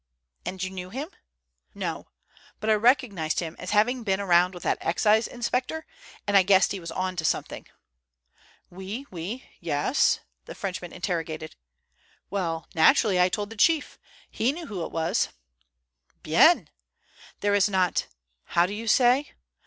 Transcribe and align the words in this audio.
"And 0.47 0.63
you 0.63 0.71
knew 0.71 0.89
him?" 0.89 1.09
"No, 1.75 2.07
but 2.59 2.71
I 2.71 2.73
recognized 2.73 3.39
him 3.39 3.55
as 3.59 3.69
having 3.69 4.01
been 4.01 4.19
around 4.19 4.55
with 4.55 4.63
that 4.63 4.79
Excise 4.81 5.27
inspector, 5.27 5.85
and 6.25 6.35
I 6.35 6.41
guessed 6.41 6.71
he 6.71 6.79
was 6.79 6.89
on 6.91 7.15
to 7.17 7.23
something." 7.23 7.67
"Oui, 8.73 9.05
oui. 9.11 9.47
Yes?" 9.59 10.21
the 10.45 10.55
Frenchman 10.55 10.91
interrogated. 10.91 11.55
"Well, 12.31 12.67
naturally 12.73 13.21
I 13.21 13.29
told 13.29 13.51
the 13.51 13.55
chief. 13.55 13.99
He 14.27 14.51
knew 14.51 14.65
who 14.65 14.83
it 14.83 14.91
was." 14.91 15.29
"Bien! 16.23 16.71
There 17.41 17.53
is 17.53 17.69
not—how 17.69 18.65
do 18.65 18.73
you 18.73 18.87
say? 18.87 19.33